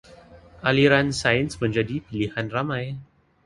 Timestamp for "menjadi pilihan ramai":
1.63-2.85